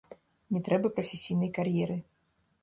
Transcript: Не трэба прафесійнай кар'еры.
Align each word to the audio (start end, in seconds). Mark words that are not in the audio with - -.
Не 0.55 0.61
трэба 0.69 0.91
прафесійнай 0.95 1.53
кар'еры. 1.59 1.99